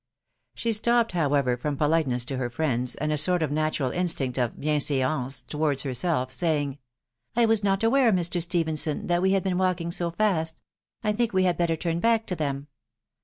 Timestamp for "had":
9.33-9.43, 11.43-11.55